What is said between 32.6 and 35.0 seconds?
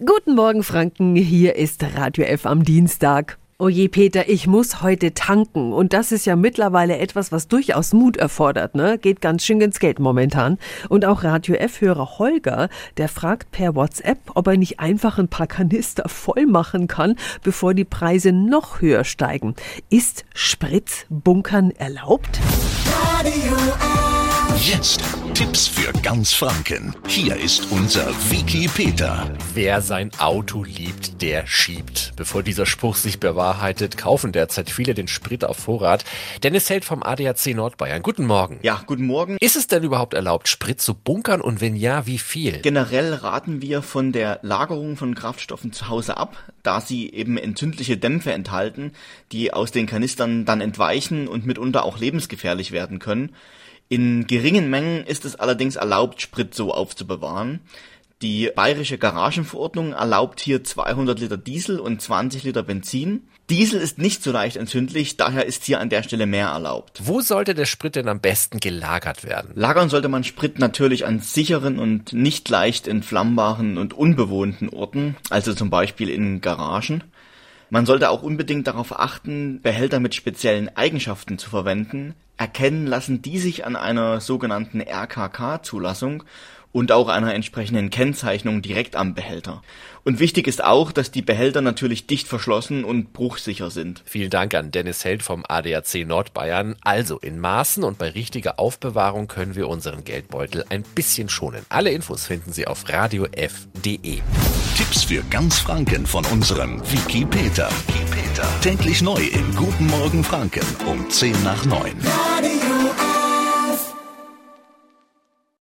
Spruch sich bewahrheitet, kaufen derzeit viele